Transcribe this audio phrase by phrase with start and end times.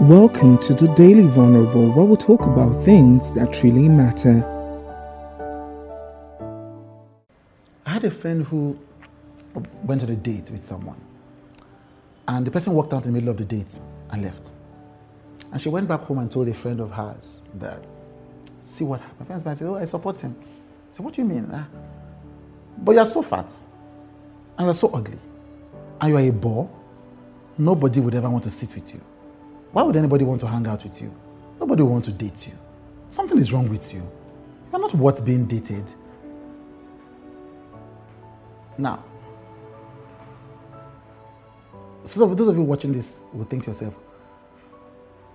[0.00, 4.42] Welcome to the Daily Vulnerable, where we talk about things that really matter.
[7.84, 8.78] I had a friend who
[9.84, 10.98] went on a date with someone,
[12.26, 13.78] and the person walked out in the middle of the date
[14.08, 14.52] and left.
[15.52, 17.84] And she went back home and told a friend of hers that,
[18.62, 19.28] see what happened.
[19.28, 20.34] My friend said, Oh, I support him.
[20.40, 21.46] I said, What do you mean?
[21.52, 21.68] Ah,
[22.78, 23.54] but you're so fat,
[24.56, 25.18] and you're so ugly,
[26.00, 26.70] and you're a bore.
[27.58, 29.02] Nobody would ever want to sit with you.
[29.72, 31.14] Why would anybody want to hang out with you?
[31.60, 32.54] Nobody will want to date you.
[33.10, 34.02] Something is wrong with you.
[34.72, 35.84] You're not worth being dated.
[38.78, 39.04] Now,
[42.04, 43.94] so those of you watching this will think to yourself,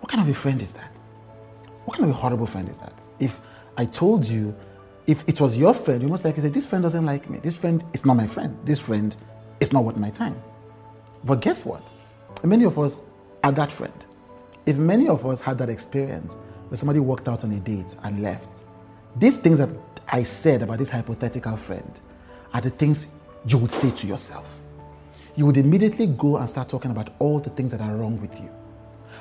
[0.00, 0.90] what kind of a friend is that?
[1.84, 2.94] What kind of a horrible friend is that?
[3.20, 3.40] If
[3.76, 4.54] I told you,
[5.06, 7.38] if it was your friend, you must likely say, this friend doesn't like me.
[7.38, 8.58] This friend is not my friend.
[8.64, 9.14] This friend
[9.60, 10.40] is not worth my time.
[11.24, 11.82] But guess what?
[12.42, 13.02] Many of us
[13.44, 13.92] are that friend.
[14.66, 16.34] If many of us had that experience
[16.68, 18.64] where somebody walked out on a date and left,
[19.16, 19.70] these things that
[20.08, 22.00] I said about this hypothetical friend
[22.52, 23.06] are the things
[23.46, 24.58] you would say to yourself.
[25.36, 28.34] You would immediately go and start talking about all the things that are wrong with
[28.40, 28.50] you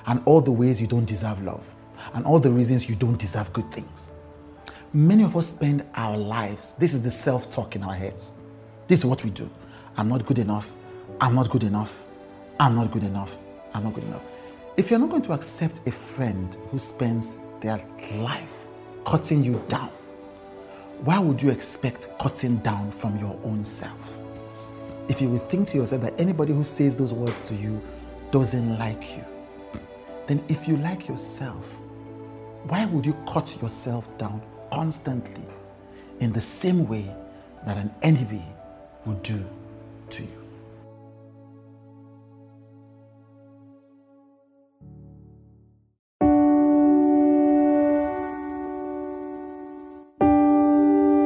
[0.08, 1.64] and all the ways you don't deserve love
[2.14, 4.14] and all the reasons you don't deserve good things.
[4.94, 8.32] Many of us spend our lives, this is the self talk in our heads.
[8.88, 9.50] This is what we do.
[9.98, 10.72] I'm not good enough.
[11.22, 11.98] I'm not good enough.
[12.60, 13.38] I'm not good enough.
[13.74, 14.24] I'm not good enough.
[14.78, 17.82] If you're not going to accept a friend who spends their
[18.18, 18.66] life
[19.06, 19.90] cutting you down,
[21.06, 24.18] why would you expect cutting down from your own self?
[25.08, 27.82] If you would think to yourself that anybody who says those words to you
[28.32, 29.24] doesn't like you,
[30.28, 31.66] then if you like yourself,
[32.68, 34.42] why would you cut yourself down
[34.74, 35.46] constantly
[36.20, 37.10] in the same way
[37.66, 38.46] that an enemy
[39.06, 39.46] would do
[40.10, 40.45] to you?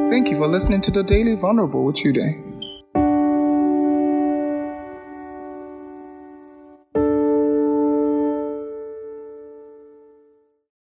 [0.09, 2.48] Thank you for listening to the Daily Vulnerable with Chude.